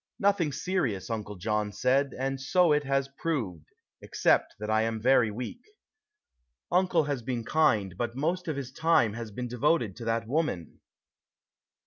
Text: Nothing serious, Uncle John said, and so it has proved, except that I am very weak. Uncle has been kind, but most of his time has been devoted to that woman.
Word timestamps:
Nothing 0.17 0.51
serious, 0.51 1.11
Uncle 1.11 1.35
John 1.35 1.71
said, 1.71 2.15
and 2.17 2.41
so 2.41 2.71
it 2.71 2.85
has 2.85 3.07
proved, 3.19 3.67
except 4.01 4.55
that 4.59 4.67
I 4.71 4.81
am 4.81 4.99
very 4.99 5.29
weak. 5.29 5.61
Uncle 6.71 7.03
has 7.03 7.21
been 7.21 7.45
kind, 7.45 7.95
but 7.95 8.15
most 8.15 8.47
of 8.47 8.55
his 8.55 8.71
time 8.71 9.13
has 9.13 9.29
been 9.29 9.47
devoted 9.47 9.95
to 9.97 10.05
that 10.05 10.27
woman. 10.27 10.79